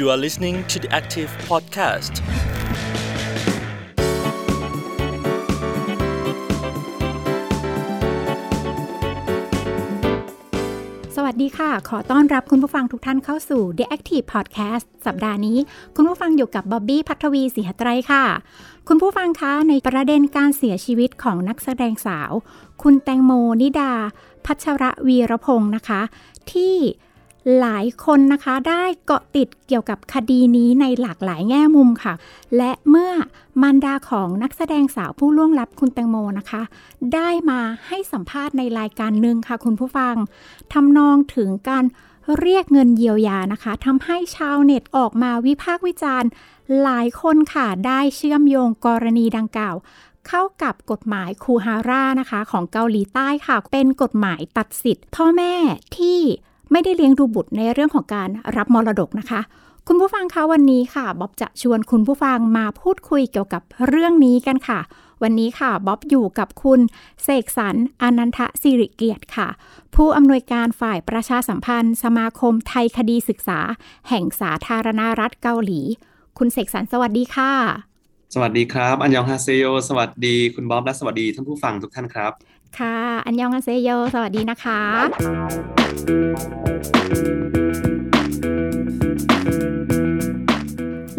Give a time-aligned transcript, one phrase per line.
[0.00, 2.14] You are listening to the Active Podcast.
[11.16, 15.58] สวัสดีค่ะ ขอต้อนรับคุณผู้ฟังทุกท่านเข้าสู่ The Active Podcast สัปดาห์นี้
[15.96, 18.24] คุณผู้ฟังอยู่กับบ๊อบบี้พัทวีศรีหไตรค่ะ
[18.88, 22.30] คุณผู้ฟังคะ ในประเด็นการเสียชีวิตของนักแสดงสาว
[22.82, 23.32] คุณแตงโม
[23.62, 23.92] นิดา
[24.46, 26.00] พัชระวีรพงศ์นะคะ
[26.52, 26.76] ที่
[27.58, 32.14] หลายคนนะคะได้เกาะติดเกี่ยวกับคดีนี้ในหลากหลายแง่มุมค่ะ
[32.56, 33.12] และเมื่อ
[33.62, 36.62] มารดาของนักแสดงสาวผู้ล่วงลับคุณแตงโมนะคะ
[37.14, 40.14] ได้มาให้สัมภาษณ์ในรายการหนึ่งค่ะคุณผู้ฟัง
[40.72, 41.84] ทำนองถึงการ
[42.38, 46.28] เรียกเงินเยียวยานะคะทำให้ชาวเน็ตออกมาวิพากษ์วิจารณ์
[46.82, 49.76] หลายคนค่ะได้เชื่อมโยงกรณีดังกล่าว
[50.28, 55.54] เข้ากับกฎหมายคูฮาร่านะคะ ของเกาหลีใต้ค่ะ เป็นกฎหมายตัดสิทธิ์พ่อแม่
[55.98, 56.20] ที่
[56.72, 59.40] ไม่ได้เลี้ยงดูบุตรในเรื่องของการรับมรดกนะคะ
[59.88, 64.80] คุณผู้ฟังคะวันนี้ค่ะบ๊อบจะชวนคุณผู้ฟังมาพูดคุยเกี่ยวกับเรื่องนี้กันค่ะ
[65.22, 66.80] วันนี้ค่ะบ๊อบอยู่กับคุณ
[67.22, 69.48] เสกสรรอนันทสิริเกียรติค่ะ
[69.94, 73.60] ผู้อำนวยการฝ่ายประชาสัมพันธ์ สมาคมไทยคดีศึกษา
[74.08, 75.80] แห่งสาธารณรัฐเกาหลี
[76.38, 77.52] คุณเสกสรรสวัสดีค่ะ
[78.34, 82.32] สวัสดีครับ อันยองฮาเซโยสวัสดีคุณบ๊อบและสวัสดีท่านผู้ฟังทุกท่านครับ
[82.78, 84.80] ค่ะ อันยองอาเซโย สวัสดีนะคะ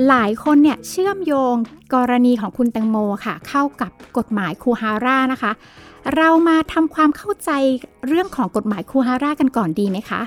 [0.07, 1.55] หลายคนเนี่ยเชื่อมโยง
[1.95, 5.51] กรณีของคุณแตงโมค่ะ เข้ากับกฎหมายคูฮาร่านะคะ
[6.15, 7.51] เรามาทำความเข้าใจ
[8.07, 10.21] เรื่องของกฎหมายคูฮาร่ากันก่อนดีไหมคะ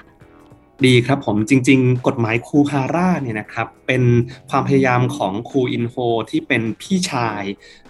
[0.83, 4.03] ดีครับผมจริง ๆ กฎหมายคูฮาร่าเนี่ยนะครับเป็น
[4.50, 5.94] ความพยายามของคูอินโฮ
[6.30, 7.42] ที่เป็นพี่ชาย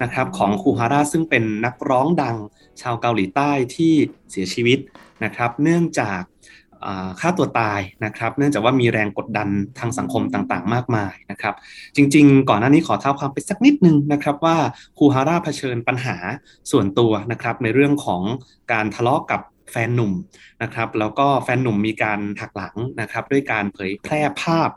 [0.02, 2.36] นะครับของคูฮาร่าซึ่งเป็นนักร้องดัง
[2.80, 3.92] ชาวเกาหลีใต้ที่
[4.30, 4.78] เสียชีวิต
[5.24, 6.20] นะครับ เนื่องจาก
[7.20, 11.54] ฆ่าตัวตายนะครับ เนื่องจากว่ามีแรงกดดันทางสังคมต่างๆ มากมายนะครับ
[11.96, 14.56] จริงๆ ก่อนหน้านี้ขอเท้าความไปสักนิดนึงนะครับว่า
[14.98, 16.16] คูฮาร่าเผชิญปัญหา
[16.70, 18.22] ส่วนตัวนะครับในเรื่องของ
[18.72, 19.40] การทะเลาะกับ
[19.72, 20.12] แฟนหนุ่ม
[20.62, 24.70] นะครับแล้วก็แฟนหนุ่มมีการหักหลังนะครับด้วยการเผยแพร่ภาพ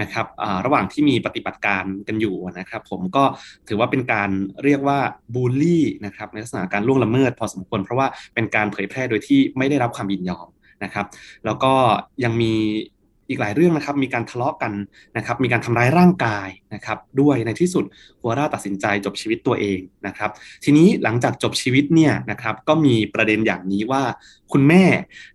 [0.00, 0.26] นะครับ
[0.64, 3.24] ระหว่างที่มีปฏิบัติการกันอยู่นะครับ ผมก็
[3.68, 4.30] ถือว่าเป็นการ
[4.64, 4.98] เรียกว่า
[5.34, 10.46] บูลลี่นะครับในลักษณะการล่วงละเมิดพอสมควรเพราะว่าเป็นการเผยแพร่โดยที่ไม่ได้รับความยินยอม
[10.84, 11.06] นะครับ
[11.44, 11.72] แล้วก็
[12.24, 12.54] ยังมี
[13.28, 14.72] อีกหลายเรื่องนะครับมีการทะเลาะกัน
[15.16, 17.84] นะครับมีการทำร้ายร่างกายนะครับด้วยในที่สุด
[18.20, 20.30] หัวร่าตัดสินใจจบชีวิตตัวเองนะครับ
[20.64, 24.02] ทีนี้หลังจากจบชีวิตเนี่ยนะครับก็มีประเด็นอย่างนี้ว่า
[24.52, 24.84] คุณแม่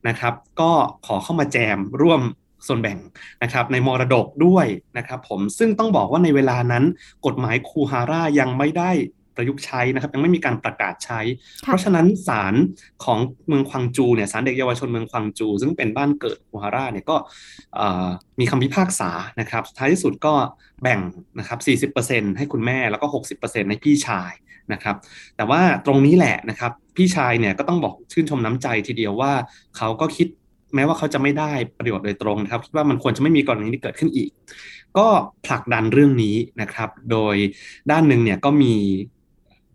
[0.07, 0.71] นะครับก็
[1.05, 2.21] ขอเข้ามาแจมร่วม
[2.67, 2.97] ส่วนแบ่ง
[3.43, 4.65] นะครับในมรดกด้วย
[4.97, 6.83] นะครับผมซึ่งต้องบอกว่าในเวลานั้น
[7.25, 8.91] กฎหมายคูฮาร่ายังไม่ได้
[9.39, 11.19] ประยุกต์ใช้นะครับยังไม่มีการประกาศใช้
[11.63, 12.53] เพราะฉะนั้นศาล
[13.05, 17.15] ของเมืองควังจูเนี่ยศาลเด็กเยาวชนเมืองควังจู ซึ่งเป็นบ้านเกิดคูฮาร่าเนี่ยก็
[18.39, 20.33] มีคำพิพากษานะครับท้ายที่สุดก็
[20.81, 20.99] แบ่ง
[21.39, 23.07] นะครับ40%ให้คุณแม่แล้วก็
[23.39, 24.31] 60%ให้พี่ชาย
[24.73, 24.95] นะครับ
[25.37, 29.31] แต่ว่าตรงนี้แหละนะครับพี่ชายเนี่ยก็ต้องบอกชื่นชมน้ำใจทีเดียวว่า
[29.77, 30.27] เขาก็คิด
[30.75, 34.29] แม้ว่าเขาจะไม่ได้ประโยชน์โดยตรงนะครับคิดว่ามันควรจะไม่มีกรณีนี้เกิดขึ้นอีก
[34.97, 35.07] ก็
[35.45, 37.35] ผลักดันเรื่องนี้นะครับ โดย
[37.91, 38.73] ด้านหนึ่งเนี่ยก็มี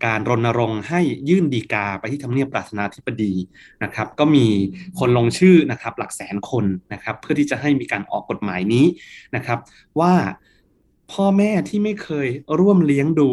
[0.04, 3.32] การรณรงค์ให้ยื่นดีกาไปที่ทำเนียบประธานาธิบดี
[3.82, 4.46] นะครับ ก็มี
[4.98, 8.86] คนลงชื่อนะครับหลักแสนคนนะครับเพื่อที่จะให้มีการออกกฎหมายนี้
[9.36, 9.58] นะครับ
[10.00, 10.14] ว่า
[11.12, 12.28] พ่อแม่ที่ไม่เคย
[12.58, 13.30] ร่วมเลี้ยงดู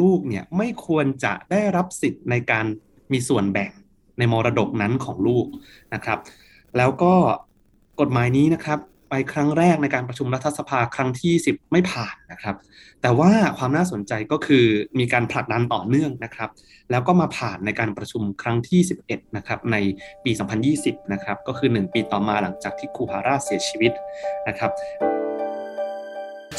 [0.00, 2.66] ลูกเนี่ยไม่ควรจะได้รับสิทธิ์ในการ
[3.12, 3.70] มีส่วนแบ่ง
[4.18, 5.46] ในมรดกนั้นของลูก
[5.94, 6.18] นะครับ
[6.76, 7.14] แล้วก็
[8.00, 8.78] กฎหมายนี้นะครับ
[9.09, 12.55] ไปครั้งแรกในการประชุมรัฐสภาครั้งที่ 10 ไม่ผ่านนะครับ
[13.01, 14.65] แต่ว่าความน่าสนใจก็คือ
[14.99, 16.49] มีการผลักดันต่อเนื่องนะครับ
[16.91, 19.77] แล้วก็มาผ่านในการประชุมครั้งที่ 11 นะครับใน
[20.23, 20.31] ปี
[20.71, 23.91] 2020 นะครับ ก็คือ 1 ปีต่อมาหลังจากที่คูฮาร่าเสียชีวิต
[24.47, 24.71] นะครับ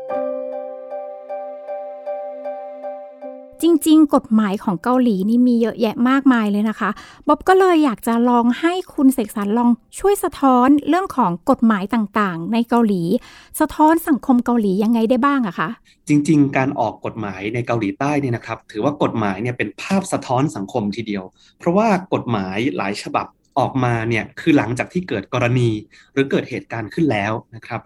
[3.63, 6.91] จริง ๆ กฎหมายของเกาหลีนี่มีเยอะแยะมากมายเลยนะคะ
[7.29, 13.03] บ๊อบก็เลยอยากจะลองให้คุณเสกสรรลองช่วยสะท้อนเรื่องของกฎหมายต่างๆ ในเกาหลี
[13.61, 15.69] สะท้อนสังคมเกาหลียังไงได้บ้างอะคะ
[16.09, 21.25] จริง ๆ การออกกฎหมายในเกาหลีใต้เนี่ยนะครับ ถือว่ากฎหมายเนี่ยเป็นภาพสะท้อนสังคมทีเดียว
[21.59, 23.27] เพราะว่ากฎหมายหลายฉบับ
[23.59, 25.71] ออกมาเนี่ยคือหลังจากที่เกิดกรณี
[26.13, 27.81] หรือเกิดเหตุการณ์ขึ้นแล้วนะครับ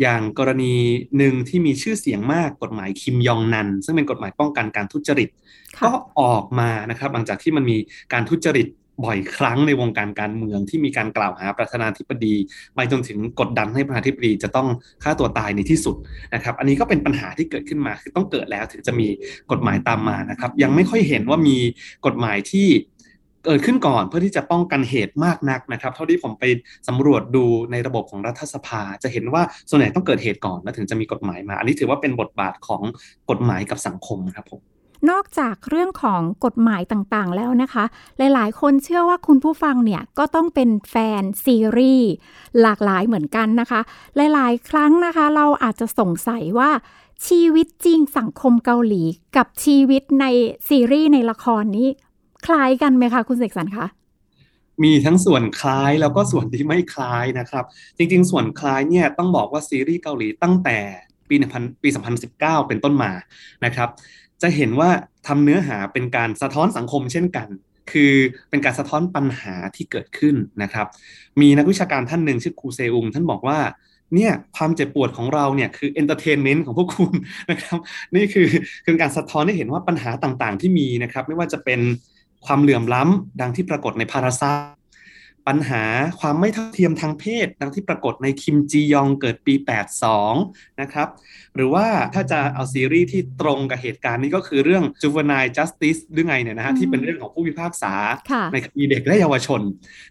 [0.00, 0.74] อย่างกรณี
[1.16, 5.28] หนึ่งที่มีชื่อเสียงมากกฎหมายคิมยองนัน ซึ่งเป็นกฎหมายป้องกันการทุจริต
[5.84, 5.90] ก็
[6.20, 7.76] ออกมานะครับ หลังจากที่มันมี
[8.12, 8.68] การทุจริต
[9.04, 12.34] บ่อยครั้งในวงการการเมืองที่มีการกล่าวหาประธานาธิบดี
[12.74, 14.68] ไปจนถึงกดดันให้ประธานาธิบดีจะต้อง
[15.02, 15.96] ฆ่าตัวตายในที่สุด
[16.34, 19.08] นะครับ อันนี้ก็เป็นปัญหาที่เกิดขึ้นมาคือต้องเกิดแล้วถึงจะมี
[19.50, 21.56] กฎหมายตามมานะครับ ยังไม่ค่อยเห็นว่ามี
[22.06, 22.68] กฎหมายที่
[23.44, 26.44] เกิดขึ้นก่อนเพื่อที่จะป้องกันเหตุมากนักนะครับ เท่าที่ผมไป
[26.88, 32.82] สำรวจดูในระบบของรัฐสภา จะเห็นว่าส่วนใหญ่ต้องเกิดเหตุก่อนแล้วถึงจะมีกฎหมายมา อันนี้ถือว่าเป็นบทบาทของ
[33.30, 34.62] กฎหมายกับสังคมครับผม
[35.10, 37.84] นอกจากเรื่องของกฎหมายต่างๆ แล้วนะคะ
[38.18, 42.10] หลายๆ คนเชื่อว่าคุณผู้ฟังเนี่ยก็ต้องเป็นแฟนซีรีส์
[42.60, 43.80] หลากหลายเหมือนกันนะคะ
[44.16, 46.70] หลายๆ ครั้งนะคะ เราอาจจะสงสัยว่า
[47.26, 49.02] ชีวิตจริงสังคมเกาหลี
[49.36, 50.26] กับชีวิตใน
[50.68, 51.88] ซีรีส์ในละครนี้
[52.46, 53.86] คล้ายกันไหมคะคุณเสกสรรคะ
[54.82, 57.64] มีทั้งส่วนคล้ายแล้วก็ส่วนที่ไม่คล้ายนะครับ
[57.96, 60.78] จริงๆ ส่วนคล้ายเนี่ยต้องบอกว่าซีรีส์เกาหลีตั้งแต่
[61.28, 61.36] ปี
[61.82, 61.88] ปี
[62.28, 63.12] 2019 เป็นต้นมา
[63.64, 63.88] นะครับ
[64.42, 64.90] จะเห็นว่า
[65.26, 67.48] ทำเนื้อหาเป็นการสะท้อนสังคมเช่นกัน
[67.92, 68.12] คือ
[68.50, 70.86] เป็นการสะท้อนปัญหาที่เกิดขึ้นนะครับ
[71.40, 73.58] มีนักวิชาการท่านหนึ่งชื่อครูเซอุงท่านบอกว่า
[74.14, 77.12] เนี่ยความเจ็บปวดของเราเนี่ยคือ entertainment ของพวกคุณ
[77.50, 77.78] นะครับ
[78.14, 78.48] นี่คือ
[78.84, 81.80] คือการสะท้อนให้เห็นว่าปัญหาต่างๆ ที่มีนะครับ ไม่ว่าจะเป็น
[82.46, 84.52] ความเหลื่อมล้ำดังที่ปรากฏใน Parasite
[85.50, 85.84] ปัญหา
[86.20, 89.54] ความไม่เท่าเทียมทางเพศ ดังที่ปรากฏในคิมจียองเกิดปี
[90.18, 91.08] 82 นะครับ
[91.56, 97.94] หรือว่าถ้าจะเอาซีรีส์ที่ตรงกับเหตุการณ์นี้ก็คือเรื่อง Juvenile Justice หรือไงเนี่ยนะฮะที่เป็นเรื่องของผู้พิพากษา
[98.52, 99.60] ในคดีเด็กและเยาวชน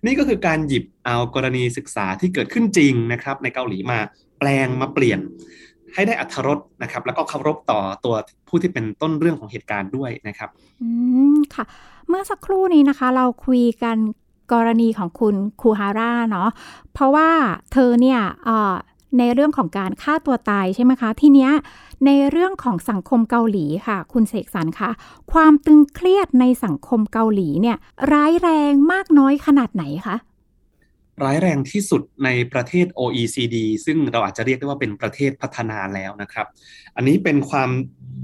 [0.05, 3.99] นี่ก็คือการหยิบเอากรณีศึกษาที่เกิดขึ้นจริงนะครับในเกาหลีมา
[4.39, 5.19] แปลงมาเปลี่ยน
[5.93, 8.15] ให้ได้อัธรสนะครับ แล้วก็เคารพต่อตัว
[8.47, 10.49] ผู้ที่เป็นต้นเรื่องของเหตุการณ์ด้วยนะครับ
[10.81, 10.89] อื
[11.35, 11.65] มค่ะ
[12.07, 13.97] เมื่อสักครู่นี้นะคะ เราคุยกัน
[14.53, 16.49] กรณีของคุณคูฮาร่าเนาะ
[16.93, 17.29] เพราะว่า
[17.71, 18.19] เธอเนี่ย
[19.19, 21.51] ในเรื่องของการฆ่าตัวตายใช่ไหมคะ ทีเนี้ย
[22.05, 24.89] ในเรื่องของสังคมเกาหลีค่ะ คุณเสกสรรคะ
[25.31, 27.77] ความตึงเครียดในสังคมเกาหลีเนี่ย
[28.11, 30.15] ร้ายแรงมากน้อยขนาดไหนคะ
[31.23, 33.55] ร้ายแรงที่สุดในประเทศ OECD
[33.85, 36.47] ซึ่งเราอาจจะเรียกได้ว่าเป็นประเทศพัฒนาแล้วนะครับ
[36.95, 37.69] อันนี้เป็นความ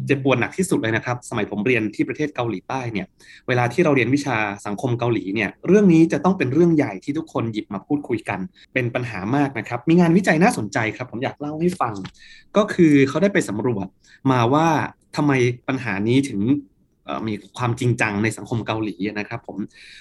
[0.06, 3.08] เจ็บปวดหนักที่สุดเลยนะครับ สมัยผมเรียนที่ประเทศเกาหลีใต้เนี่ย
[3.48, 8.40] เวลาที่เราเรียนวิชาสังคมเกาหลีเนี่ย เรื่องนี้จะต้องเป็นเรื่องใหญ่ที่ทุกคนหยิบมาพูดคุยกัน
[8.74, 11.94] เป็นปัญหามากนะครับ มีงานวิจัยน่าสนใจครับ ผมอยากเล่าให้ฟัง
[12.58, 13.88] ก็คือเขาได้ไปสำรวจ
[14.32, 14.68] มาว่า
[15.16, 15.32] ทำไม
[15.68, 16.42] ปัญหานี้ถึง
[17.28, 19.58] มีความจริงจังในสังคมเกาหลีนะครับผม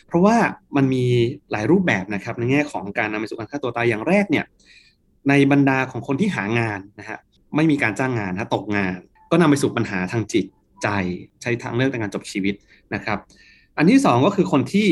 [0.06, 0.36] เพราะว่า
[0.76, 1.04] มันมี
[1.52, 4.44] หลายรูปแบบนะครับในแง่ของการนำไปสู่การฆ่าตัวตายอย่างแรกเนี่ย
[5.28, 7.18] ในบรรดาของคนที่หางานนะฮะ
[7.56, 8.96] ไม่มีการจ้างงานนะตกงาน
[9.30, 10.44] ก็นำไปสู่ปัญหาทางจิต
[10.82, 10.88] ใจ
[11.42, 12.54] ใช้ทางเลือกในการจบชีวิต
[12.94, 13.18] นะครับ
[13.76, 14.88] อันที่ 2 ก็คือคนที่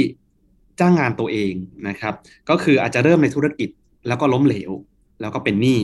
[0.80, 1.52] จ้างงานตัวเอง
[1.88, 2.14] นะครับ
[2.50, 3.68] ก็คืออาจจะเริ่มในธุรกิจ
[4.08, 4.70] แล้วก็ล้มเหลว
[5.20, 5.80] แล้วก็เป็นหนี้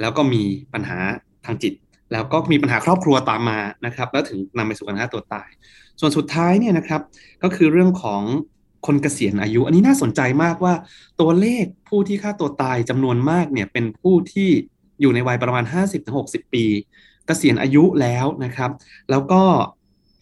[0.00, 0.42] แล้วก็มี
[0.72, 0.98] ปัญหา
[1.46, 1.72] ทางจิต
[2.12, 5.48] แล้วก็มีปัญหาครอบครัวตามมานะครับ แล้วถึงนำไปสู่การฆ่าตัวตาย
[6.00, 7.00] ส่วนสุดท้ายเนี่ยนะครับ
[7.42, 8.22] ก็คือเรื่องของ
[8.86, 10.74] คนเกษียณอายุ อันนี้น่าสนใจมากว่า
[11.20, 14.48] ตัวเลขผู้ที่ฆ่าตัวตายจำนวนมากเนี่ยเป็นผู้ที่
[15.00, 15.64] อยู่ในวัยประมาณ
[16.08, 16.64] 50-60 ปี
[17.26, 18.70] เกษียณอายุแล้วนะครับ
[19.10, 19.42] แล้วก็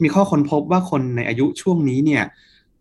[0.03, 2.25] มีข้อค้นพบว่าคนในอายุช่วงนี้เนี่ย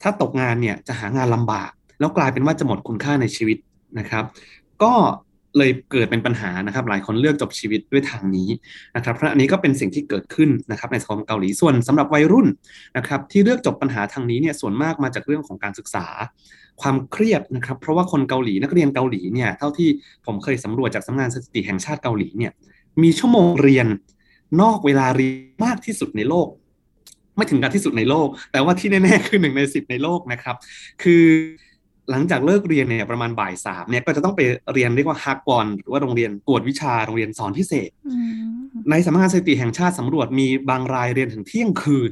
[0.01, 3.57] ถ้าตกงานเนี่ยจะหางานลำบาก แล้วกลายเป็นว่าจะหมดคุณค่าในชีวิต
[3.99, 4.25] นะครับ
[4.83, 4.93] ก็
[5.57, 8.49] เลยเกิดเป็นปัญหานะครับ หลายคนเลือกจบชีวิตด้วยทางนี้
[8.95, 12.47] นะครับเพราะอันนี้ก็เป็นสิ่งที่เกิดขึ้นนะครับในสังคมเกาหลีส่วนสำหรับวัยรุ่น
[12.97, 16.05] นะครับที่เลือกจบปัญหาทางนี้เนี่ยส่วนมากมาจากเรื่องของการศึกษา
[16.81, 19.89] ความเครียดนะครับ เพราะว่าคนเกาหลีนักเรียนเกาหลีเนี่ยเท่าที่
[20.25, 22.51] ผมเคยสำรวจจากสำนักงานสถิติแห่งชาติเกาหลีเนี่ย
[23.01, 23.87] มีชั่วโมงเรียน
[24.61, 26.47] นอกเวลาเรียนมากที่สุดในโลก
[27.35, 30.55] ไม่ถึงกับที่สุดในโลก แต่ว่าที่แน่ๆคือหนึ่งในสิบในโลกนะครับ
[31.03, 31.23] คือ
[32.11, 34.41] หลังจากเลิกเรียนเนี่ยประมาณบ่ายสามเนี่ยก็จะต้องไป
[34.73, 37.89] เรียนเรียกว่าฮักกอนหรือว่าโรงเรียนกวดวิชาโรงเรียนสอนพิเศษ
[38.89, 42.11] ในสำนักงานสถิติแห่งชาติสำรวจมีบางรายเรียนถึงเที่ยงคืน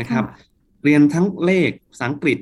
[0.00, 0.24] นะครับ
[0.84, 2.38] เรียนทั้งเลขภาษาอังกฤษ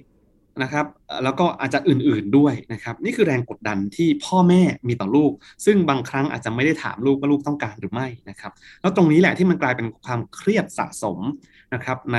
[0.63, 0.87] นะครับ
[1.25, 5.33] แล้วก็อาจจะอื่นๆด้วยนะครับ นี่คือแรงกดดันที่พ่อแม่มีต่อลูก
[5.65, 11.19] ซึ่งบางครั้งอาจจะไม่ได้ถามลูกว่าลูกต้องการหรือไม่นะครับ แล้วตรงนี้แหละที่มันกลายเป็นความเครียดสะสม
[11.75, 12.19] นะครับ ใน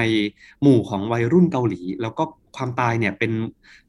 [0.62, 2.24] หมู่ของวัยรุ่นเกาหลี แล้วก็
[2.58, 3.32] ความตายเนี่ยเป็น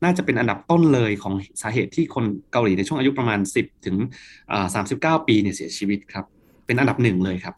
[0.03, 3.97] น่าจะเป็นอันดับต้นเลยของสาเหตุที่คนเกาหลีในช่วงอายุประมาณ 10 ถึง
[4.63, 6.25] 39 ปีเนี่ยเสียชีวิตครับ
[6.67, 7.55] เป็นอันดับหนึ่งเลยครับ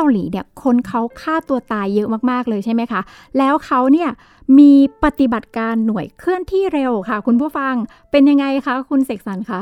[0.00, 3.00] าหลีเนี่ยคนเขาฆ่าตัวตายเยอะมากๆเลยใช่ไหมคะ
[3.38, 4.10] แล้วเขาเนี่ย
[4.58, 4.72] มี
[5.04, 7.74] ปฏิบัติการหน่วยเคลื่อนที่เร็วค่ะ คุณผู้ฟัง
[8.10, 9.60] เป็นยังไงคะคุณเสกสรรคะ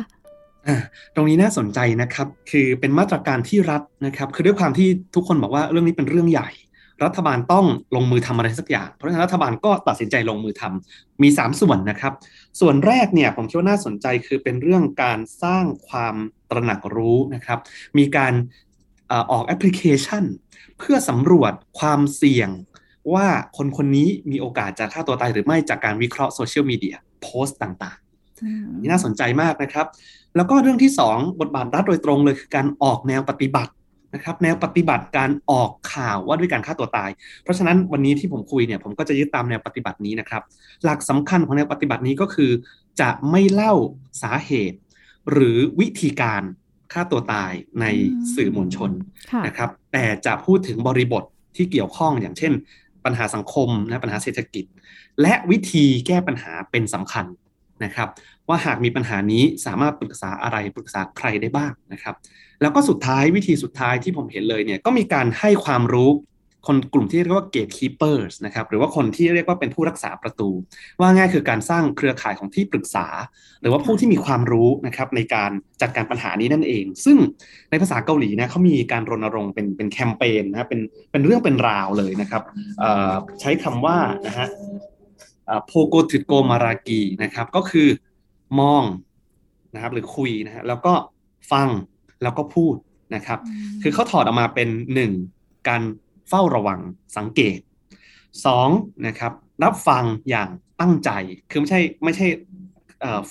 [1.15, 6.51] ตรงนี้น่าสนใจนะครับ คือเป็นมาตรการที่รัฐนะครับ คือด้วยความที่ทุกคนบอกว่าเรื่องนี้เป็นเรื่องใหญ่
[7.05, 7.67] รัฐบาลต้อง
[7.97, 12.13] ลงมือทำอะไรสักอย่าง เพราะฉะนั้นรัฐบาลก็ตัดสินใจลงมือทำมี 3 ส่วนนะครับ
[12.61, 16.15] ส่วนแรกเนี่ยผมคิดว่าน่าสนใจคือเป็นเรื่องการสร้างความ
[16.51, 17.59] ตระหนักรู้นะครับ
[17.99, 18.33] มีการ
[19.11, 20.25] อ่อออกแอปพลิเคชัน
[20.79, 22.51] เพื่อสำรวจความเสี่ยง
[23.15, 27.99] ว่าคนคนนี้มีโอกาสจะฆ่าตัวตายหรือไม่จากการวิเคราะห์โซเชียลมีเดียโพสต์ต่าง
[28.43, 29.87] อืมๆนี่น่าสนใจมากนะครับ
[30.37, 33.73] แล้วก็เรื่องที่ 2 บทบาทรัฐโดยตรงเลยคือการออกแนวปฏิบัติ
[34.15, 37.11] นะครับ แนวปฏิบัติการออกข่าวว่าด้วยการฆ่าตัวตาย
[37.43, 40.43] เพราะฉะนั้นวันนี้ที่ผมคุยเนี่ยผมก็จะยึดตามแนวปฏิบัตินี้นะครับ
[40.85, 42.51] หลักสำคัญของแนวปฏิบัตินี้ก็คือ
[43.01, 43.75] จะไม่เล่า
[44.23, 44.79] สาเหตุ
[45.31, 46.43] หรือวิธีการ
[46.93, 47.87] ฆ่าตัวตายใน
[48.35, 48.91] สื่อมวลชน
[49.31, 51.25] ค่ะนะครับ แต่จะพูดถึงบริบท
[51.57, 52.53] ที่เกี่ยวข้องอย่างเช่น
[53.05, 54.65] ปัญหาสังคมนะปัญหาเศรษฐกิจ
[55.23, 57.27] และวิธีแก้ปัญหาเป็นสำคัญ
[57.85, 58.09] นะครับ
[58.49, 62.15] ว่าหากมีปัญหานี้สามารถปรึกษาอะไรปรึกษาใครได้บ้างนะครับ
[62.61, 66.11] แล้วก็สุดท้ายวิธีสุดท้ายที่ผมเห็นเลยเนี่ยก็มีการให้ความรู้
[66.67, 70.51] คนกลุ่มที่เรียกว่า gatekeepers นะครับหรือว่าคนที่เรียกว่าเป็นผู้รักษาประตู
[71.01, 73.07] ว่าง่ายคือการสร้างเครือข่ายของที่ปรึกษา
[73.61, 75.51] หรือว่าผู้ที่มีความรู้นะครับในการ
[75.83, 77.17] จัดการปัญหานี้นั่นเอง ซึ่ง
[77.71, 80.81] ในภาษาเกาหลีนะเขามีการรณรงค์เป็นเป็นแคมเปญนะเป็น
[81.13, 82.43] เป็นเรื่องเป็นราวเลยนะครับ
[82.79, 83.97] เอ่อใช้คำว่า
[84.27, 84.49] นะฮะ
[85.67, 87.89] โพโกถึโกมารากีนะครับก็คือ
[88.61, 88.85] มอง
[89.75, 90.93] นะครับหรือคุยนะฮะแล้วก็
[91.53, 91.69] ฟัง
[92.23, 92.75] แล้วก็พูด
[93.15, 93.39] นะครับ
[93.83, 94.69] คือเขาถอดออกมาเป็น
[95.19, 95.69] 1.
[95.69, 95.83] การ
[96.29, 96.81] เฝ้าระวัง
[97.17, 97.59] สังเกต
[98.33, 99.07] 2.
[99.07, 99.33] นะครับ
[99.65, 100.49] รับฟังอย่าง
[100.81, 101.11] ตั้งใจ
[101.51, 102.27] คือไม่ใช่ไม่ใช่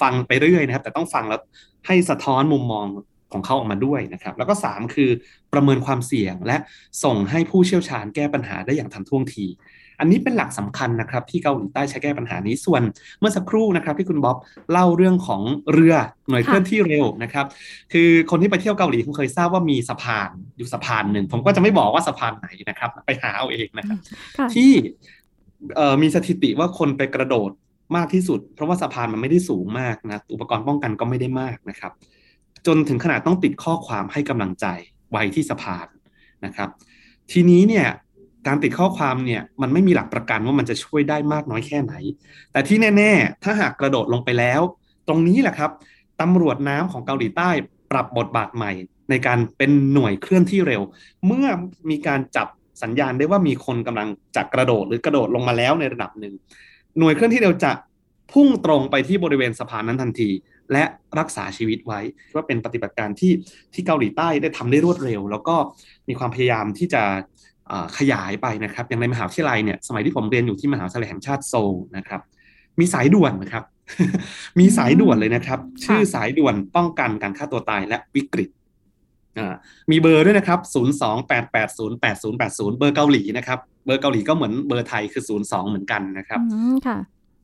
[0.02, 1.42] ฟังไปเรื่อยนะครับ แต่ต้องฟังแล้ว
[1.88, 2.86] ให้สะท้อนมุมมอง
[3.34, 5.10] ของเขาออกมาด้วยนะครับ แล้วก็ 3 คือ
[5.54, 6.58] ประเมินความเสี่ยงและ
[7.04, 9.46] ส่งให้ผู้เชี่ยวชาญแก้ปัญหาได้อย่างทันท่วงที
[10.00, 12.82] อันนี้เป็นหลักสำคัญนะครับที่เกาหลีใต้ใช้แก้ปัญหานี้ส่วน
[13.20, 14.38] เมื่อสักครู่นะครับที่คุณบ๊อบ
[14.72, 15.42] เล่าเรื่องของ
[15.74, 15.96] เรือ
[16.30, 17.46] หน่วยเคลื่อนที่เร็วนะครับ
[17.94, 23.98] คือคนที่ไปเที่ยวเกาหลีคงเคยทราบว่ามีสะพานอยู่สะพานหนึ่ง ผมก็จะไม่บอกว่าสะพานไหนนะครับ ไปหาเอาเองนะครับ
[24.38, 24.72] ค่ะที่
[25.76, 27.52] เอ่อมีสถิติว่าคนไปกระโดด
[27.96, 31.92] มากที่สุด เพราะว่าสะพานมันไม่ได้สูงมากนะอุปกรณ์ป้องกันก็ไม่ได้มากนะครับ
[32.68, 34.66] จนถึงขนาดต้องติดข้อความให้กำลังใจ
[35.12, 35.88] ไว้ที่สะพาน
[36.46, 36.70] นะครับ
[37.32, 37.88] ทีนี้เนี่ย
[38.48, 41.94] การติดข้อความเนี่ยมันไม่มีหลักประกันว่ามันจะช่วยได้มากน้อยแค่ไหน
[42.52, 44.62] แต่ที่แน่ ๆ ถ้าหากกระโดดลงไปแล้ว
[45.08, 45.72] ตรงนี้แหละครับ
[46.22, 47.50] ตำรวจน้ำของเกาหลีใต้
[47.92, 48.72] ปรับบทบาทใหม่
[49.10, 50.82] ในการเป็นหน่วยเคลื่อนที่เร็ว
[51.26, 51.48] เมื่อ
[51.90, 52.48] มีการจับ
[52.84, 56.34] สัญญาณได้ว่ามีคนกำลังจะกระโดดหรือกระโดดลงมาแล้วในระดับหนึ่ง
[57.00, 57.72] หน่วยเคลื่อนที่เร็วจะ
[58.34, 60.30] พุ่งตรงไปที่บริเวณสะพานนั้นทันที
[60.72, 60.84] และ
[61.20, 62.00] รักษาชีวิตไว้
[62.34, 63.34] ว่าเป็นปฏิบัติการที่
[63.74, 65.56] ที่เกาหลีใต้ได้ทำได้รวดเร็ว แล้วก็
[66.08, 67.04] มีความพยายามที่จะ
[67.98, 72.22] ขยายไปนะครับ อย่างในมหาวิทยาลัยเนี่ยสมัยที่ผมเรียนอยู่ที่มหาวิทยาลัยแห่งชาติโซลนะครับ
[72.80, 73.64] มีสายด่วนนะครับ
[74.60, 78.50] มีสายด่วนเลยนะครับ ชื่อสายด่วนป้องกันการฆ่าตัวตายและวิกฤต
[79.38, 79.54] อ่า
[79.92, 80.60] มีเบอร์ด้วยนะครับ
[81.52, 86.98] 028808080 เบอร์เกาหลีนะครับ เบอร์เกาหลีก็เหมือนเบอร์ไทยคือ 02 เหมือนกันนะครับอืมค่ะ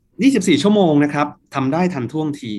[0.10, 2.54] 24 ชั่วโมงนะครับทำได้ทันท่วงที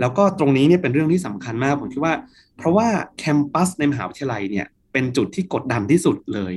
[0.00, 2.14] แล้วก็ตรงนี้เนี่ยเป็นเรื่องที่สำคัญมากผมคิดว่า
[2.58, 6.54] เพราะว่าแคมปัสในมหาวิทยาลัยเนี่ยเป็นจุดที่กดดันที่สุดเลย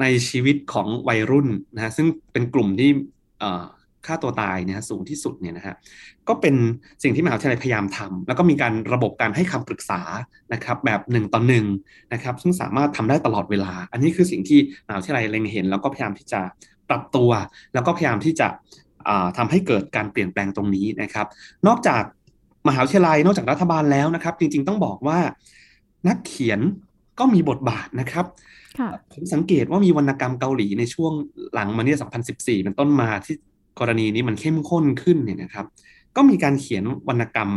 [0.00, 2.90] ในชีวิตของวัยรุ่นนะฮะซึ่งเป็นกลุ่มที่
[4.06, 5.74] ค่าตัวตายเนี่ยสูงที่สุดเนี่ยนะฮะ
[6.28, 6.54] ก็เป็น
[7.02, 10.00] สิ่งที่มหาวิทยาลัยพยายามทำแล้วก็มีการระบบการให้คำปรึกษา
[10.52, 11.66] นะครับแบบหนึ่งต่อหนึ่ง
[12.12, 16.40] นะครับซึ่งสามารถทำได้ตลอดเวลา อันนี้คือสิ่งที่มหาวิทยาลัยเล็งเห็น แล้วก็พยายามที่จะ
[16.88, 17.30] ปรับตัว
[17.74, 18.48] แล้วก็พยายามที่จะ
[19.08, 21.26] อ่าทำให้เกิดการเปลี่ยนแปลงตรงนี้นะครับ
[21.66, 22.02] นอกจาก
[22.68, 25.18] มหาวิทยาลัยนอกจากรัฐบาลแล้วนะครับ จริงๆต้องบอกว่า
[26.08, 26.60] นักเขียน
[27.18, 28.26] ก็มีบทบาทนะครับ
[28.78, 31.12] ค่ะผมสังเกตว่ามีวรรณกรรมเกาหลีในช่วง
[31.54, 31.98] หลังมาเนี่ย
[32.30, 33.36] 2014 เป็นต้นมาที่
[33.80, 35.66] กรณีนี้มันเข้มข้นขึ้นเนี่ยนะครับ
[36.16, 37.50] ก็มีการเขียนวรรณกรรม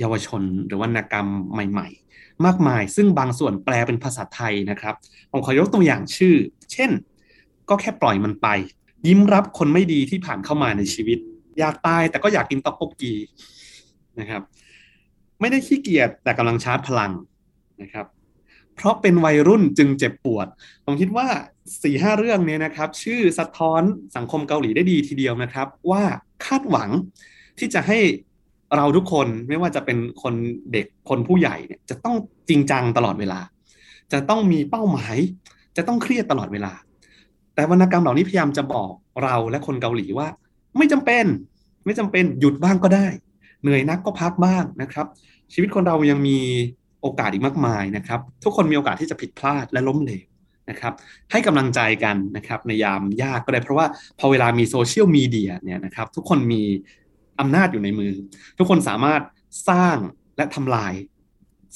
[0.00, 4.94] เยาวชน หรือวรรณกรรมใหม่ ๆ มากมาย ซึ่งบางส่วนแปลเป็นภาษาไทยนะครับ
[5.30, 6.34] ผมขอยกตัวอย่างชื่อ
[6.72, 6.90] เช่น
[7.68, 8.48] ก็แค่ปล่อยมันไป
[9.06, 11.18] ยิ้มรับคนไม่ดีที่ผ่านเข้ามาในชีวิต
[11.58, 13.14] อยากตายแต่ก็อยากกินต๊อกโกกี
[14.20, 14.42] นะครับ
[15.40, 17.12] ไม่ได้ขี้เกียจแต่กำลังชาร์จพลัง
[17.82, 18.06] นะครับ
[18.76, 20.46] เพราะเป็นวัยรุ่นจึงเจ็บปวด
[20.84, 21.26] ผมคิดว่า
[21.82, 23.82] สี่ห้าเรื่องเนี้นะครับ ชื่อสะท้อน
[24.16, 26.02] สังคมเกาหลีได้ดีทีเดียวนะครับ ว่า
[26.46, 26.90] คาดหวัง
[27.58, 27.98] ที่จะให้
[28.76, 30.34] เราทุกคนไม่ว่าจะเป็นคน
[30.72, 32.16] เด็กคนผู้ใหญ่เนี่ยจะต้อง
[32.48, 33.40] จริงจังตลอดเวลา
[34.12, 35.16] จะต้องมีเป้าหมาย
[35.76, 36.72] จะต้องเครียดตลอดเวลา
[37.54, 38.92] แต่วรรณกรรมเหล่านี้พยายามจะบอก
[39.22, 40.28] เราและคนเกาหลีว่า
[40.78, 41.24] ไม่จำเป็น
[41.84, 43.06] ไม่จำเป็นหยุดบ้างก็ได้
[43.62, 45.06] เหนื่อยนักก็พักบ้างนะครับ
[45.52, 46.38] ชีวิตคนเรายังมี
[47.02, 50.26] โอกาสอีกมากมายนะครับ ทุกคนมีโอกาสที่จะผิดพลาดและล้มเหลว
[50.70, 50.92] นะครับ
[51.32, 53.86] ให้กำลังใจกันนะครับในยามยากก็ได้เพราะว่า
[54.18, 56.62] พอเวลามีโซเชียลมีเดียเนี่ยนะครับทุกคนมี
[57.40, 58.12] อำนาจอยู่ในมือ
[58.58, 59.22] ทุกคนสามารถ
[59.68, 59.96] สร้าง
[60.36, 60.92] และทำลาย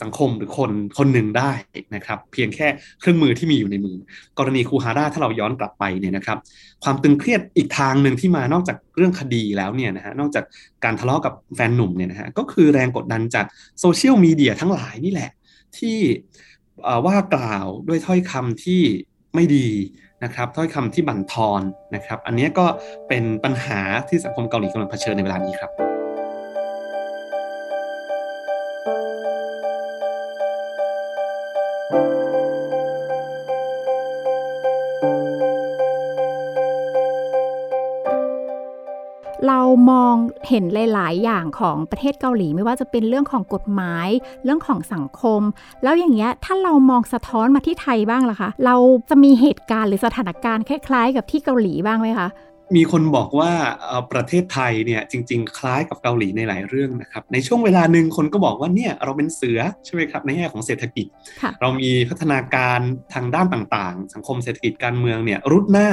[0.02, 1.50] สังคมหรือคนคนหนึ่งได้
[1.94, 2.66] นะครับ เพียงแค่
[3.00, 3.96] เครื่องมือที่มีอยู่ในมือ
[4.38, 6.38] กรณีคูฮาร่าถ้าเราย้อนกลับไปเนี่ยนะครับ
[6.84, 10.44] ความตึงเครียดอีกทางหนึ่งที่มานอกจากเรื่องคดีแล้วเนี่ยนะฮะนอกจาก
[10.84, 13.46] การทะเลาะกับแฟนหนุ่มเนี่ยนะฮะก็คือแรงกดดันจาก
[13.80, 15.30] โซเชียลมีเดียทั้งหลายนี่แหละ
[15.78, 15.98] ที่
[17.06, 18.80] ว่ากล่าวด้วยถ้อยคำที่
[19.34, 19.68] ไม่ดี
[20.24, 21.62] นะครับถ้อยคำที่บั่นทอน
[21.94, 22.66] นะครับ อันนี้ก็
[23.08, 25.89] เป็นปัญหาที่สังคมเกาหลีกำลังเผชิญในเวลานี้ครับ
[39.90, 40.14] มอง
[40.48, 44.08] เห็นหลาย ๆ อย่างของประเทศเกาหลี ไม่ว่าจะเป็นเรื่องของกฎหมาย
[44.44, 45.42] เรื่องของสังคม
[45.82, 48.76] แล้วอย่างเงี้ยถ้าเรามองสะท้อนมาที่ไทยบ้างล่ะคะ เรา
[49.10, 52.28] จะมีเหตุการณ์หรือสถานการณ์คล้าย ๆ กับที่เกาหลีบ้างไหมคะ
[52.76, 53.52] มีคนบอกว่า
[54.12, 61.06] ประเทศไทยเนี่ยจริง ๆ คล้ายกับเกาหลีในหลายเรื่องนะครับ ในช่วงเวลาหนึ่งคนก็บอกว่าเนี่ยเราเป็นเสือใช่ไหมครับในแง่ของเศรษฐกิจ
[61.60, 62.80] เรามีพัฒนาการ
[63.14, 65.88] ทางด้านต่างๆ สังคมเศรษฐกิจการเมืองเนี่ยรุดหน้า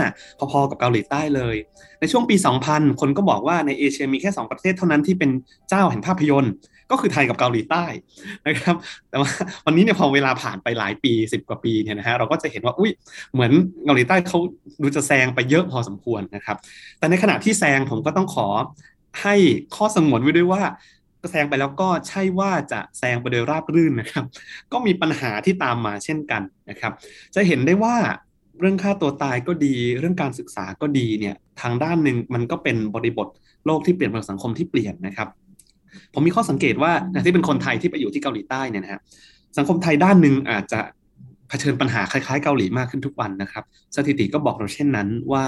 [0.51, 1.55] พอๆกับเกาหลีใต้เลย
[1.99, 2.35] ในช่วงปี
[2.67, 5.31] 2000 คนก็บอกว่าในเอเชียมีแค่ 2 ประเทศเท่านั้นที่เป็น
[5.69, 6.53] เจ้าแห่งภาพยนตร์
[6.91, 7.85] ก็คือไทยกับเกาหลีใต้
[8.47, 8.75] นะครับ
[9.09, 9.29] แต่ว่า
[9.65, 12.91] วันนี้เนี่ยพอเวลาผ่านไปหลายปี 10 กว่าปีเนี่ยนะฮะเราก็จะเห็นว่าอุ้ย
[13.33, 13.51] เหมือน
[13.85, 14.39] เกาหลีใต้เขา
[14.81, 16.57] ดูจะแซงไปเยอะพอสมควรนะครับ
[16.99, 18.47] แต่ในขณะที่แซงผมก็ต้องขอ
[19.21, 19.35] ให้
[19.75, 20.61] ข้อสงวนไว้ด้วยว่า
[21.31, 24.25] แซงไปแล้วก็ใช่ว่าจะแซงไปโดยราบรื่นนะครับ
[24.71, 26.93] ก็มีปัญหาที่ตามมาเช่นกันนะครับ
[27.35, 27.95] จะเห็นได้ว่า
[28.59, 33.27] เรื่องค่าตัวตายก็ดี เรื่องการศึกษาก็ดีเนี่ยทางด้านหนึ่งมันก็เป็นบริบท
[33.65, 35.27] โลกที่เปลี่ยนไปสังคมที่เปลี่ยนนะครับ
[36.13, 36.91] ผมมีข้อสังเกตว่า
[37.25, 39.01] ที่เป็นคนไทยที่ไปอยู่ที่เกาหลีใต้เนี่ยนะฮะ
[39.57, 40.81] สังคมไทยด้านหนึ่งอาจจะ
[41.49, 43.63] เผชิญปัญหาคล้ายๆเกาหลีมากขึ้นทุกวันนะครับ
[43.95, 45.43] สถิติก็บอกเราเช่นนั้นว่า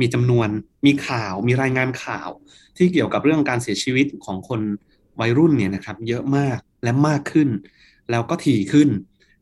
[0.00, 0.48] มีจำนวน
[0.86, 2.28] มีข่าวมีรายงานข่าว
[2.76, 4.60] ที่เกี่ยวกับเรื่องการเสียชีวิตของคน
[5.20, 7.48] วัยรุ่นเนี่ยนะครับ เยอะมากและมากขึ้น
[8.10, 8.88] แล้วก็ถี่ขึ้น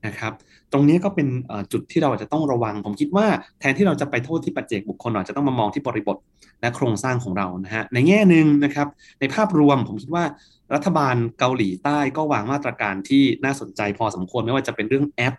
[0.07, 0.33] นะครับ
[0.73, 1.29] ตรงนี้ก็เป็น
[1.73, 3.27] จุดที่เราจะต้องระวัง ผมคิดว่า
[3.61, 6.17] แทนที่เราจะไปโทษที่ปัจเจกบุคคลเราจะต้องมามองที่บริบท
[6.61, 8.89] และโครงสร้างของเรานะฮะในแง่หนึ่งนะครับ
[9.21, 10.25] ในภาพรวมผมคิดว่า
[10.75, 15.35] รัฐบาลเกาหลีใต้ก็วางมาตรการที่น่าสนใจพอสมควรไม่ว่าจะเป็นเรื่องแอป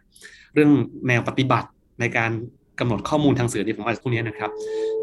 [0.54, 0.72] เรื่อง
[1.08, 1.70] แนวปฏิบัติ
[2.00, 2.32] ในการ
[2.80, 4.52] กำหนดข้อมูลทางสื่อที่ผมอาจจะพวกนี้นะครับ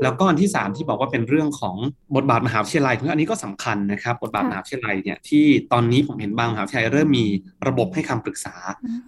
[0.03, 1.77] แล้วก็อันที่ 3 ที่บอกว่าเป็นเรื่องของ
[2.17, 7.27] บทบาทมหาวิทยาลัยอันนี้ก็สำคัญนะครับบทบาทมหาวิทยาลัยเนี่ยที่ตอนนี้ผมเห็นบางมหาวิทยาลัยเริ่มมี
[7.69, 8.55] ระบบให้คำปรึกษา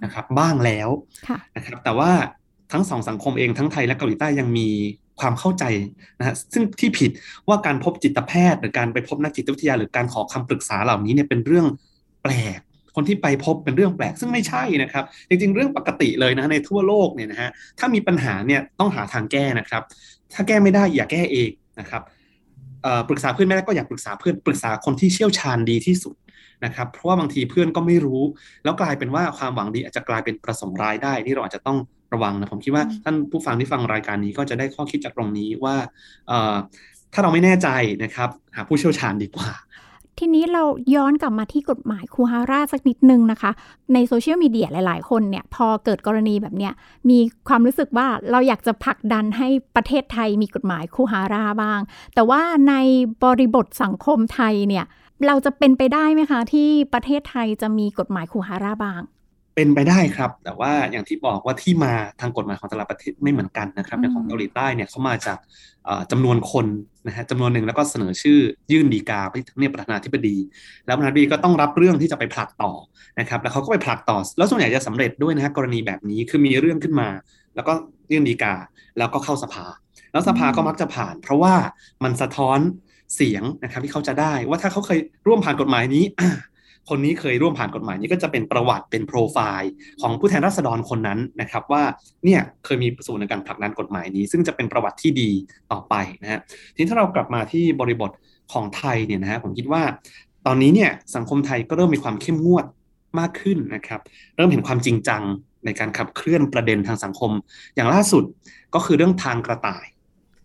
[0.05, 0.88] นะครับบ้างแล้ว
[1.57, 2.11] นะครับแต่ว่า
[2.72, 4.68] ทั้งสองสังคมเองทั้งไทยและเกาหลีใต้ยังมี
[5.20, 5.64] ความเข้าใจ
[6.18, 7.11] นะฮะซึ่งที่ผิด
[7.48, 11.66] ว่าการพบจิตแพทย์ หรือการไปพบนักจิตวิทยา หรือการขอคำปรึกษาเหล่านี้เนี่ยเป็นเรื่อง
[12.22, 12.61] แปลก
[12.96, 19.82] คนที่ไปพบเป็นเรื่องแปลกซึ่งไม่ใช่นะครับ จริงๆ เรื่องปกติเลยนะในทั่วโลกเนี่ยนะฮะถ้ามีปัญหาเนี่ยต้องหาทางแก้นะครับ
[20.35, 22.02] ถ้าแก้ไม่ได้อย่าแก้เองนะครับ
[23.09, 26.14] ปรึกษาเพื่อนไม่ได้ก็อยากปรึกษาเพื่อนปรึกษาคนที่เชี่ยวชาญดีที่สุด
[26.64, 28.22] นะครับเพราะว่าบางทีเพื่อนก็ไม่รู้
[28.64, 31.78] แล้วกลายเป็นว่าความหวังดีอาจจะกลายเป็นประสงค์ร้ายได้นี่เราอาจจะต้อง
[32.14, 35.76] ระวังนะผมคิดว่าท่านผู้ฟังที่ฟังรายการนี้ก็จะได้ข้อคิดจากตรงนี้ว่า
[37.12, 37.68] ถ้าเราไม่แน่ใจ
[38.04, 39.50] นะครับหาผู้เชี่ยวชาญดีกว่า
[40.18, 40.62] ทีนี้เรา
[40.94, 43.50] ย้อนกลับมาที่กฎหมายคูฮาร่าสักนิดนึงนะคะ
[43.92, 46.72] ในโซเชียลมีเดียหลาย ๆ คนเนี่ย พอเกิดกรณีแบบเนี้ย
[47.09, 51.81] มีความรู้สึกว่าเราอยากจะผลักดันให้ประเทศไทยมีกฎหมายคูฮาร่าบ้าง
[52.14, 52.74] แต่ว่าใน
[53.24, 54.85] บริบทสังคมไทยเนี่ย
[55.26, 59.00] เราจะเป็นไปได้ไหมคะ ที่ประเทศไทยจะมีกฎหมายคูฮาร่าบ้าง
[59.57, 65.38] เป็นไปได้ครับ แต่ว่าอย่างที่บอกว่าที่มาทางกฎหมายของแต่ละประเทศไม่เหมือนกันนะครับอย่างของเกาหลีใต้เนี่ยเขามาจาก
[66.11, 66.66] จำนวนคน
[67.07, 68.38] นะฮะจำนวนหนึ่งแล้วก็เสนอชื่อ
[68.73, 70.37] ยื่นดีกาไปที่เนี่ยประธานาธิบดี
[70.87, 72.73] แล้วประธานาธิบดีก็ต้องรับเรื่องที่จะไปผลักต่อ
[73.21, 77.09] นะครับ แล้วเขาก็ไปผลักต่อ แล้วส่วนใหญ่จะสำเร็จด้วยนะฮะกรณีแบบนี้คือมีเรื่องขึ้นมา
[77.55, 77.73] แล้วก็
[78.12, 78.55] ยื่นดีกา
[78.99, 79.64] แล้วก็เข้าสภา
[80.12, 81.55] แล้วสภาก็มักจะผ่าน เพราะว่า
[82.05, 82.59] มันสะท้อน
[83.14, 86.05] เสียงนะครับที่เขาจะได้ว่าถ้าเขาเคยร่วมผ่านกฎหมายนี้
[86.88, 89.72] คนนี้เคยร่วมผ่านกฎหมายนี้ก็จะเป็นประวัติเป็นโปรไฟล์
[90.03, 91.83] ของผู้แทนราษฎรคนนั้นนะครับว่า
[92.25, 95.31] เนี่ยเคยมีประสบการณ์ในการผลักดันกฎหมายนี้ ซึ่งจะเป็นประวัติที่ดี
[95.72, 96.40] ต่อไปนะฮะ
[96.75, 98.11] ทีนี้ถ้าเรากลับมาที่บริบท
[98.53, 99.83] ของไทยเนี่ยนะฮะผมคิดว่า
[100.46, 102.64] ตอนนี้เนี่ยสังคมไทยก็เริ่มมีความเข้มงวด
[103.18, 104.01] มากขึ้นนะครับ
[104.37, 105.22] เริ่มเห็นความจริงจัง
[105.64, 107.31] ในการขับเคลื่อนประเด็นทางสังคม
[107.75, 108.25] อย่างล่าสุด
[108.75, 109.87] ก็คือเรื่องทางกระต่าย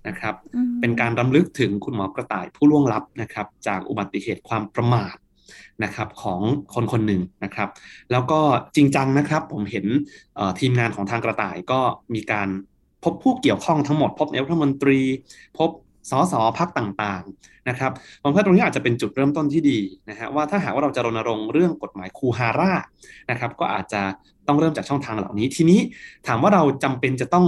[0.08, 0.36] นะครับ
[0.80, 5.15] เป็นการรำลึกถึงคุณหมอกระต่ายผู้ล่วงลับนะครับ จากอุบัติเหตุความประมาท
[5.84, 6.41] นะครับของ
[6.74, 7.70] คนคนหนึ่งนะครับ
[8.12, 8.39] แล้วก็
[8.76, 9.86] จริงจังนะครับผมเห็น
[10.60, 11.80] ทีมงานของทางกระต่ายก็
[12.15, 12.48] มีการ
[13.04, 15.00] พบผู้เกี่ยวข้องทั้งหมด พบนายกรัฐมนตรี
[15.58, 15.70] พบ
[16.10, 17.91] สสพักต่างๆนะครับ
[18.24, 22.72] ผมว่าตรงนี้อาจจะเป็นจุดเริ่มต้นที่ดีนะฮะว่าถ้าหากว่าเราจะรณรงค์เรื่องกฎหมายคูฮาร่า
[23.30, 24.02] นะครับก็อาจจะ
[24.48, 25.80] ต้องเริ่มจากช่องทางเหล่านี้ ทีนี้
[26.28, 27.46] ถามว่าเราจำเป็นจะต้อง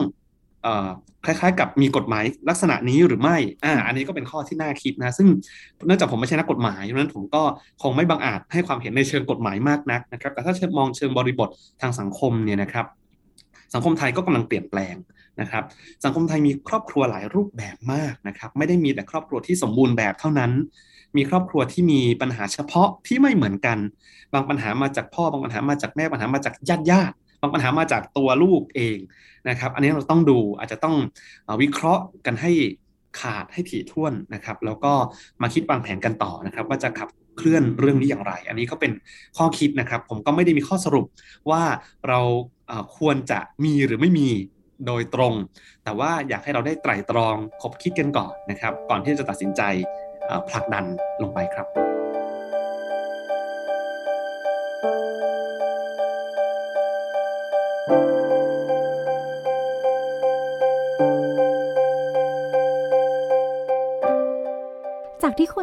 [1.25, 5.27] คล้ายๆ กับมีกฎหมายลักษณะนี้หรือไม่ อ่า อันนี้ก็เป็นข้อที่น่าคิดนะ ซึ่ง
[5.85, 7.41] เนื่องจากผมไม่ใช่นักกฎหมายดังนั้นผมก็
[7.81, 11.49] คงไม่บังอาจให้ความเห็นในเชิงกฎหมายมากนักนะครับ แต่ถ้าเชิงมองเชิงบริบท
[11.81, 12.85] ทางสังคมเนี่ยนะครับ
[13.73, 14.95] สังคมไทยก็กำลังเปลี่ยนแปลง
[15.41, 15.63] นะครับ
[16.03, 20.51] สังคมไทยมีครอบครัวหลายรูปแบบมากนะครับ ไม่ได้มีแต่ครอบครัวที่สมบูรณ์แบบเท่านั้น
[21.17, 23.77] มีครอบครัวที่มีปัญหาเฉพาะที่ไม่เหมือนกัน
[24.33, 28.97] บางปัญหามาจากพ่อ บางปัญหามาจากแม่ ปัญหามาจากญาติญาติ บางปัญหามาจากตัวลูกเอง
[29.49, 30.95] นะครับ อันนี้เราต้องดูอาจจะต้อง
[31.61, 32.51] วิเคราะห์กันให้
[33.19, 34.93] ขาดให้ถี่ถ้วนนะครับ แล้วก็
[35.41, 38.91] มาคิดวางแผนกันต่อนะครับ ว่าจะขับเคลื่อนเรื่องนี้อย่างไร อันนี้ก็เป็น
[39.37, 41.05] ข้อคิดนะครับ ผมก็ไม่ได้มีข้อสรุป
[41.49, 41.63] ว่า
[42.07, 42.19] เรา
[42.97, 44.29] ควรจะมีหรือไม่มี
[44.85, 45.33] โดยตรง
[45.83, 49.61] แต่ว่าอยากให้เราได้ไตร่ตรองคบคิดกันก่อนนะครับ ก่อนที่จะตัดสินใจ
[50.49, 50.85] ผลักดัน
[51.21, 51.82] ลงไปครับ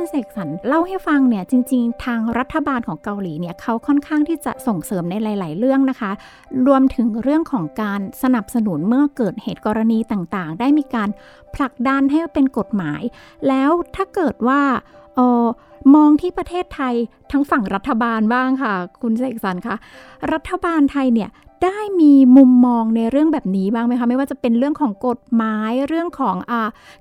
[0.01, 6.11] คุณเสกสรรเล่าให้ฟังเนี่ยจริง ๆ ทางรัฐบาลของเกาหลีเนี่ยเขาค่อนข้างที่จะส่งเสริมในหลาย ๆ เรื่องนะคะ
[6.67, 11.09] รวมถึงเรื่องของการสนับสนุนเมื่อเกิดเหตุกรณีต่างๆ ได้มีการ
[11.55, 13.03] ผลักดันให้เป็นกฎหมาย
[13.49, 14.61] แล้วถ้าเกิดว่า
[15.19, 15.47] ออ
[15.95, 16.95] มองที่ประเทศไทย
[17.33, 19.77] ทั้งฝั่งรัฐบาลบ้างค่ะ คุณเสกสรรคะ
[20.33, 21.31] รัฐบาลไทยเนี่ย
[21.65, 26.53] ได้มีมุมมองในเรื่องแบบนี้บ้างไหมคะ ไม่ว่าจะเป็นเรื่องของกฎหมายเรื่องของอ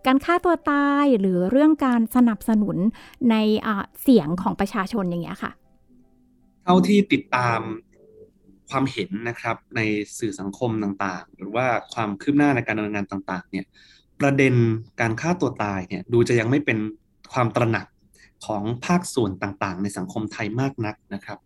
[0.06, 2.78] การฆ่าตัวตายหรือเรื่องการสนับสนุน
[3.32, 3.36] ใน
[4.02, 5.52] เสียงของประชาชนอย่างเงี้ยค่ะ
[6.64, 7.60] เท่าที่ติดตาม
[8.70, 9.82] ความเห็นนะครับใน
[10.20, 13.66] สื่อสังคมต่างๆ หรือว่าความคืบหน้าในการดำเนินงานต่าง ๆ เนี่ย
[14.20, 14.54] ประเด็น
[15.02, 16.78] การฆ่าตัวตายเนี่ยดูจะยังไม่เป็น
[17.34, 17.88] ความตระหนัก
[18.46, 21.38] ของภาคส่วนต่างๆ ในสังคมไทยมากนักนะครับ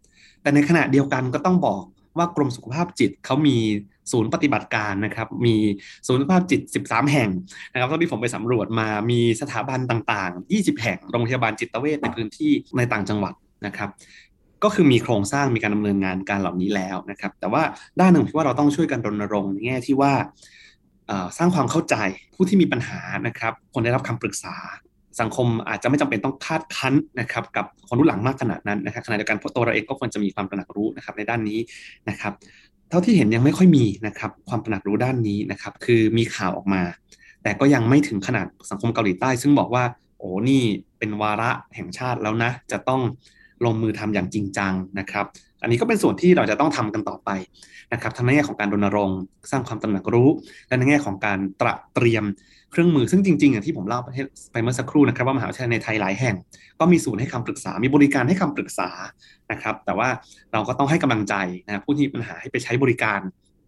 [0.41, 1.83] แต่ในขณะเดียวกันก็ต้องบอก
[2.17, 3.57] ว่ากรมสุขภาพจิตเขามี
[4.11, 5.55] ศูนย์ปฏิบัติการนะครับ มี
[6.07, 7.29] ศูนย์สุขภาพจิต 13 แห่ง
[7.71, 13.33] นะครับที่ผมไปสำรวจมามีสถาบันต่างๆ 20 แห่งโรงพยาบาลจิตเวชในพื้นที่ในต่างจังหวัด
[13.65, 13.89] นะครับ
[14.63, 17.63] ก็คือมีโครงสร้างมีการดำเนินงานการเหล่านี้แล้วนะครับ แต่ว่า
[17.99, 20.13] ด้านหนึ่งที่ว่าเราต้องช่วยกันรณรงค์ในแง่ที่ว่า
[21.37, 21.95] สร้างความเข้าใจ
[22.35, 24.55] ผู้ที่มีปัญหานะครับคนได้รับคำปรึกษา
[25.19, 31.59] สังคมอาจจะไม่จำเป็นต้องคาดคั้นนะครับกับคนรุ่นหลังมากขนาดนั้นนะครับขณะเดียวกันตัวเราเองก็ควรจะมีความตระหนักรู้นะครับในด้านนี้
[32.09, 32.33] นะครับ
[32.89, 36.81] เท่าที่เห็นยังไม่ค่อยมีนะครับความตระหนักรู้ด้านนี้นะครับคือมีข่าวออกมา
[37.43, 39.83] แต่ก็ยังไม่ถึงขนาดสังคมเกาหลีใต้ ซึ่งบอกว่า
[40.17, 40.61] โอ้นี่
[40.99, 43.01] เป็นวาระแห่งชาติแล้วนะ จะต้อง
[43.65, 45.25] ลงมือทำอย่างจริงจังนะครับ
[45.61, 47.29] อันนี้ก็เป็นส่วนที่เราจะต้องทำกันต่อไป
[47.93, 49.19] นะครับทั้งในแง่ของการรณรงค์
[49.51, 50.29] สร้างความตระหนักรู้
[50.67, 52.23] และในแง่ของการตระเตรียม
[52.73, 56.35] เครื่องมือซึ่งจริงๆอย่างที่ผมเล่าไปเมื่อสักครู่นะครับว่ามหาวิทยาลัยในไทยหลายแห่ง
[56.79, 58.89] ก็มีศูนย์ให้คำปรึกษา มีบริการให้คำปรึกษา
[59.51, 60.09] นะครับ แต่ว่า
[60.53, 61.35] เราก็ต้องให้กำลังใจ
[61.67, 63.19] นะผู้ที่มีปัญหาให้ไปใช้บริการ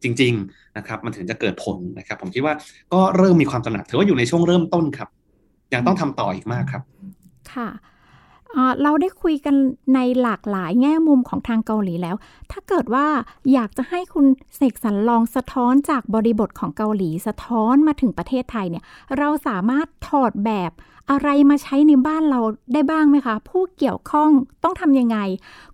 [0.03, 2.53] จริง ๆนะครับ มันถึงจะเกิดผลนะครับ ผมคิดว่า
[2.93, 5.09] ก็เริ่มมีความตระหนักถือว่าอยู่ในช่วงเริ่มต้นครับ
[5.73, 6.81] ยังต้องทำต่ออีกมากครับ
[7.53, 7.67] ค่ะ
[8.83, 9.55] เราได้คุยกัน
[9.95, 12.15] ในหลากหลายแง่มุมของทางเกาหลีแล้ว
[12.51, 13.07] ถ้าเกิดว่า
[13.53, 18.83] อยากจะให้คุณเสกสรรลองสะท้อนจากบริบทของเกาหลีสะท้อนมาถึงประเทศไทยเนี่ย
[19.17, 20.71] เราสามารถถอดแบบ
[21.11, 22.41] อะไรมาใช้ในบ้านเรา
[22.73, 24.29] ได้บ้างไหมคะ ผู้เกี่ยวข้อง
[24.63, 25.17] ต้องทำยังไง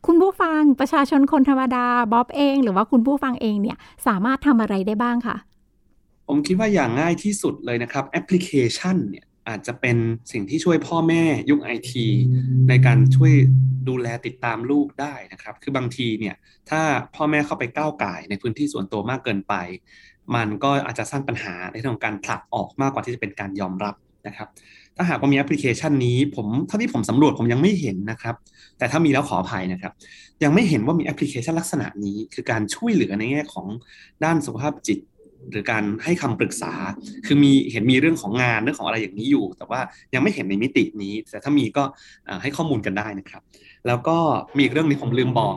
[0.05, 5.35] คุณผู้ฟังประชาชนคนธรรมดาบ๊อบเอง หรือว่าคุณผู้ฟังเองเนี่ยสามารถทำอะไรได้บ้างคะ
[6.27, 9.97] ผมคิดว่าอย่างง่ายที่สุดเลยนะครับแอปพลิเคชันเนี่ย อาจจะเป็น
[10.31, 12.07] สิ่งที่ช่วยพ่อแม่ยุคไอที
[12.69, 13.33] ในการช่วย
[13.89, 16.35] ดูแลติดตามลูกได้นะครับ คือบางทีเนี่ย
[16.69, 16.81] ถ้า
[17.15, 19.53] พ่อแม่เข้าไปก้าวไก่ในพื้นที่ส่วนตัวมากเกินไป
[20.35, 23.95] มันก็อาจจะสร้างปัญหาในเรื่องของการผลักออกมากกว่าที่จะเป็นการยอมรับ
[24.27, 24.47] นะครับ
[24.95, 28.35] ถ้าหากว่ามีแอปพลิเคชันนี้ ผมเท่าที่ผมสำรวจผมยังไม่เห็นนะครับ
[28.77, 29.93] แต่ถ้ามีแล้วขออภัยนะครับ
[30.43, 33.67] ยังไม่เห็นว่ามีแอปพลิเคชันลักษณะนี้ คือการช่วยเหลือในแง่ของ
[34.23, 34.99] ด้านสุขภาพจิต
[35.49, 36.73] หรือการให้คำปรึกษา
[37.25, 39.79] คือมีเห็นมีเรื่องของงานเรื่องของอะไรอย่างนี้อยู่ แต่ว่า
[40.13, 41.83] ยังไม่เห็นในมิตินี้ แต่ถ้ามีก็
[42.41, 43.41] ให้ข้อมูลกันได้นะครับ
[43.87, 44.17] แล้วก็
[44.55, 45.55] มีอีกเรื่องนี้ผมลืมบอก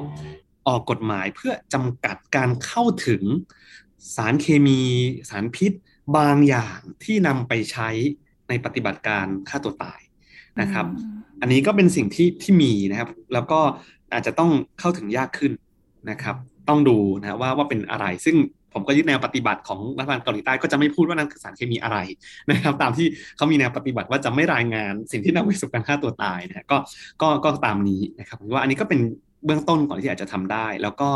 [0.68, 3.22] ออกกฎหมายเพื่อจำกัดการเข้าถึง
[4.16, 4.80] สารเคมี
[5.30, 5.72] สารพิษ
[6.16, 7.88] บางอย่างที่นำไปใช้
[8.48, 10.00] ในปฏิบัติการฆ่าตัวตาย
[10.60, 10.86] นะครับ
[11.40, 13.60] อันนี้ก็เป็นสิ่งที่ที่มีนะครับ แล้วก็
[14.12, 15.52] อาจจะต้องเข้าถึงยากขึ้น
[16.10, 16.36] นะครับ
[16.68, 18.36] ต้องดูนะว่าว่าเป็นอะไรซึ่ง
[18.74, 21.98] ผมก็ยึดแนวปฏิบัติของรัฐบาลเกาหลีใต้ก็จะไม่พูดว่านั่นคือสารเคมีอะไร
[22.50, 23.06] นะครับตามที่
[23.36, 26.76] เขามีแนวปฏิบัติว่าจะไม่รายงานสิ่งที่นำไปสู่การฆ่าตัวตายนะก็
[27.22, 29.00] ก็ก็ตามนี้นะครับผมว่าอันนี้ก็เป็น
[29.44, 31.08] เบื้องต้นก่อนที่อาจจะทำได้ แล้วก็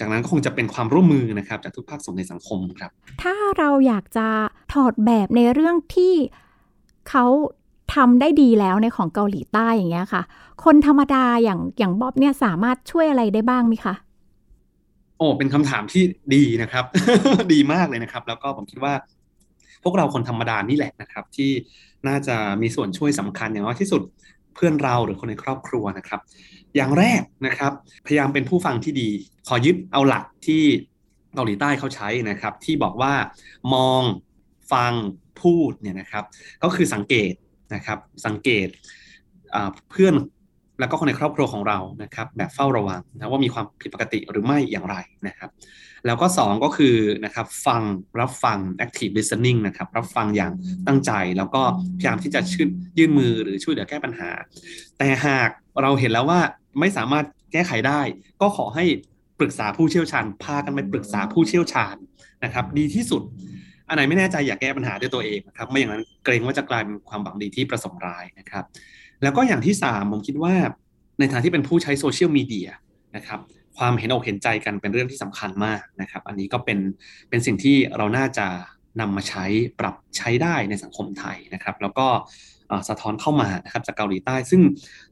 [0.00, 2.90] จากนั้นก็คงจะเป็นความร่วมมือนะครับจากทุกภาคส่วนในสังคมครับ
[3.22, 4.26] ถ้าเราอยากจะ
[4.72, 6.14] ถอดแบบในเรื่องที่
[7.10, 7.24] เขา
[7.94, 10.22] ทำได้ดีแล้วในของเกาหลีใต้อย่างเงี้ยค่ะ
[10.64, 13.94] คนธรรมดาอย่างอย่างบ๊อบเนี่ยสามารถช่วยอะไรได้บ้างไหมคะ
[15.18, 16.02] โอ้เป็นคำถามที่
[16.34, 16.84] ดีนะครับ
[17.52, 18.94] ดีมากเลยนะครับ แล้วก็ผมคิดว่า
[19.84, 21.50] พวกเราคนธรรมดานี่แหละนะครับ ที่
[22.08, 24.02] น่าจะมีส่วนช่วยสำคัญอย่างน้อยที่สุด
[24.54, 26.20] เพื่อนเราหรือคนในครอบครัวนะครับ
[26.76, 27.72] อย่างแรกนะครับ
[28.06, 29.08] พยายามเป็นผู้ฟังที่ดี
[29.48, 30.62] ขอยึดเอาหลักที่
[31.34, 33.12] เกาหลีใต้เขาใช้นะครับ ที่บอกว่า
[33.74, 34.02] มอง
[34.72, 34.92] ฟัง
[35.40, 36.24] พูดเนี่ยนะครับ
[36.62, 37.32] ก็คือสังเกต
[37.74, 38.68] นะครับ สังเกต
[39.90, 40.14] เพื่อน
[40.78, 45.50] แล้วก็คนในครอบครัวของเรานะครับแบบเฝ้าระวังนะว่ามีความผิดปกติหรือไม่อย่างไรนะครับ
[46.06, 47.82] แล้วก็ 2 ก็คือนะครับฟัง
[48.20, 50.52] รับฟัง active listening นะครับรับฟังอย่าง
[50.86, 51.62] ตั้งใจ แล้วก็
[51.98, 54.30] พยายามที่จะชื่นยื่นมือหรือช่วยเหลือแก้ปัญหา
[54.98, 55.50] แต่หาก
[55.82, 56.40] เราเห็นแล้วว่า
[56.80, 58.00] ไม่สามารถแก้ไขได้
[58.40, 58.84] ก็ขอให้
[59.38, 61.96] ปรึกษาผู้เชี่ยวชาญพากันไปปรึกษาผู้เชี่ยวชาญ
[62.44, 63.22] นะครับ ดีที่สุด
[63.88, 68.64] อันไหนไม่แน่ใจอยากแก้ปัญหาด้วยตัวเองนะครับไม่อย่างนั้นเกรงว่าจะกลายเป็นความหวังดีที่ประสงค์ร้ายนะครับ
[69.22, 70.54] แล้วก็อย่างที่สามผมคิดว่า
[71.18, 72.68] ในฐานที่เป็นผู้ใช้โซเชียลมีเดีย
[73.16, 73.40] นะครับ
[73.78, 76.78] ความเห็นอกเห็นใจกันเป็นเรื่องที่สำคัญมากนะครับ อันนี้ก็เป็น
[77.28, 78.46] เป็นสิ่งที่เราน่าจะ
[79.00, 79.44] นำมาใช้
[79.80, 82.06] ปรับใช้ได้ในสังคมไทยนะครับ แล้วก็
[82.88, 84.60] สะท้อนเข้ามานะครับจากเกาหลีใต้ ซึ่ง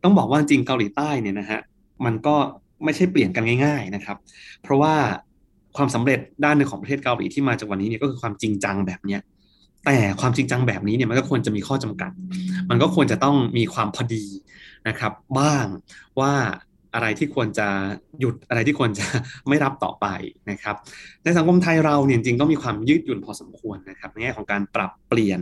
[0.03, 1.61] ต้องบอกว่าจริงเกาหลีใต้เนี่ยนะฮะ
[2.05, 2.37] มันก็
[2.85, 4.16] ไม่ใช่เปลี่ยนกันง่าย ๆนะครับ
[4.62, 4.95] เพราะว่า
[5.77, 9.21] ความสำเร็จด้านหนึ่งของประเทศเกาหลีที่มาจากวันนี้เนี่ยก็คือความจริงจังแบบเนี้ย
[9.87, 12.11] แต่ความจริงจังแบบนี้เนี่ยมันก็ควรจะมีข้อจำกัด
[12.70, 14.25] มันก็ควรจะต้องมีความพอดี
[14.88, 15.66] นะครับ บ้าง
[16.20, 16.33] ว่า
[16.94, 17.68] อะไรที่ควรจะ
[18.20, 19.07] หยุดอะไรที่ควรจะ
[19.49, 20.07] ไม่รับต่อไป
[20.51, 20.77] นะครับ
[21.22, 25.40] ในสังคมไทยเราเนี่ยจริงก็มีความยืดหยุ่นพอสมควรนะครับในแง่ของการปรับเปลี่ยน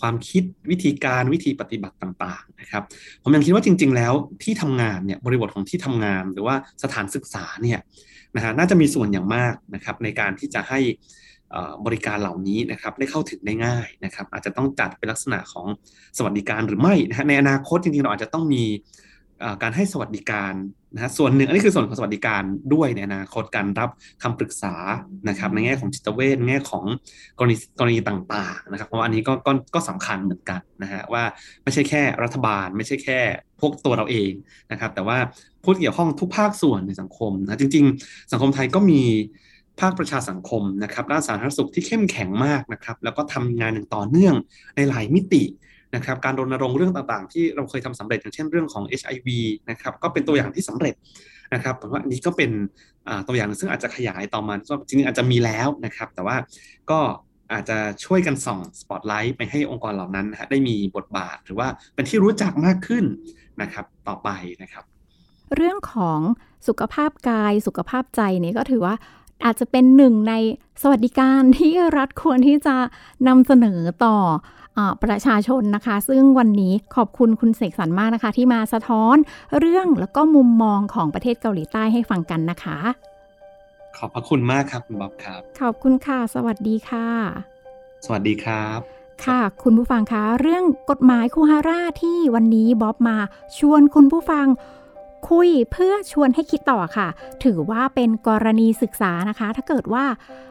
[0.00, 2.82] ความคิดวิธีการวิธีปฏิบัติต่างๆนะครับ
[3.22, 7.80] ผมยังคิดว่าจริง ๆ แล้วที่ทำงานเนี่ยบริบทของที่ทำงานหรือว่าสถานศึกษาเนี่ย
[8.36, 10.80] นะฮะน่าจะมีส่วนอย่างมากนะครับในการที่จะให้
[11.86, 15.66] บริการเหล่านี้นะครับได้เข้าถึงได้ง่ายนะครับ อาจจะต้องจัดเป็นลักษณะของ
[16.16, 18.64] สวัสดิการหรือไม่นะฮะในอนาคตจริงๆเราอาจจะต้องมี
[19.62, 20.54] การให้สวัสดิการ
[20.94, 22.42] นะฮะส่วนหนึ่งอันนี้คือส่วนของสวัสดิการ
[22.74, 23.90] ด้วยในอนาคตการรับ
[24.22, 24.74] คำปรึกษา
[25.28, 26.84] นะครับในแง่ของจิตเวชในแง่ของ
[27.38, 31.24] กรณีกรณีต่างๆนะครับ เพราะอันนี้ก็ก็ก็สำคัญเหมือนกันนะฮะว่า
[31.62, 33.20] ไม่ใช่แค่รัฐบาล ไม่ใช่แค่
[33.60, 34.32] พวกตัวเราเอง
[34.72, 35.18] นะครับ แต่ว่า
[35.64, 39.02] ผู้เกี่ยวข้องทุกภาคส่วนในสังคมนะจริง ๆ สังคมไทยก็มี
[39.80, 44.34] ภาคประชาสังคมนะครับด้านสาธารณสุขที่เข้มแข็งมากนะครับ แล้วก็ทำงานอย่างต่อเนื่อง
[44.76, 45.44] ในหลายมิติ
[45.94, 49.28] นะครับ การรณรงค์เรื่องต่างๆ ที่เราเคยทำสำเร็จอย่างเช่นเรื่องของ HIV
[49.70, 50.94] นะครับ ก็เป็นตัวอย่างที่สำเร็จ
[51.54, 52.50] นะครับผมว่าอันนี้ก็เป็น
[53.26, 54.54] ตัวอย่างซึ่งอาจจะขยายต่อมา
[54.88, 56.36] จริงๆอาจจะมีแล้วนะครับ แต่ว่า
[56.90, 57.00] ก็
[57.52, 63.04] อาจจะช่วยกันส่องสปอตไลท์ไปให้องค์กรเหล่านั้นนะได้มีบทบาทหรือว่าเป็นที่รู้จักมากขึ้น
[63.62, 64.28] นะครับ ต่อไป
[64.62, 64.84] นะครับ
[65.56, 66.20] เรื่องของ
[66.68, 68.94] สุขภาพกายสุขภาพใจนี่ก็ถือว่า
[69.44, 70.34] อาจจะเป็นหนึ่งใน
[70.82, 72.76] สวัสดิการที่รัฐควรที่จะ
[73.28, 74.16] นำเสนอต่อ
[75.04, 79.16] ประชาชนนะคะ ซึ่งวันนี้ขอบคุณคุณเสกสรรมากนะคะ ที่มาสะท้อน
[79.58, 82.78] เรื่องแล้วก็มุมมองของประเทศเกาหลีใต้ให้ฟังกันนะคะ
[83.96, 87.06] ขอบพระคุณมากครับคุณบ๊อบครับ ขอบคุณค่ะ สวัสดีค่ะ
[88.04, 88.80] สวัสดีครับ
[89.24, 93.16] ค่ะ คุณผู้ฟังคะ เรื่องกฎหมายคูฮาร่าที่วันนี้บ๊อบมา
[93.58, 94.46] ชวนคุณผู้ฟัง
[95.28, 97.08] คุยเพื่อชวนให้คิดต่อค่ะ
[97.44, 100.04] ถือว่าเป็นกรณีศึกษานะคะ ถ้าเกิดว่า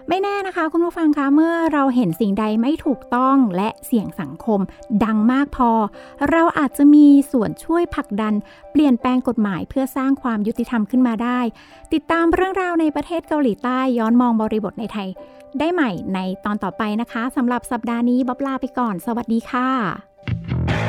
[0.09, 4.59] ไม่แน่นะคะคุณผู้ฟังคะเมื่อเราเห็นสิ่งใดไม่ถูกต้องและเสี่ยงสังคม
[5.05, 5.71] ดังมากพอ
[6.31, 8.33] เราอาจจะมีส่วนช่วยผลักดัน
[8.71, 11.39] เปลี่ยนแปลงกฎหมายเพื่อสร้างความยุติธรรมขึ้นมาได้
[11.93, 15.09] ติดตามเรื่องราวในประเทศเกาหลีใต้ย้อนมองบริบทในไทย
[15.59, 20.88] ได้ใหม่ในตอนต่อไปนะคะสำหรับสัปดาห์นี้บ๊อบลาไปก่อน สวัสดีค่ะ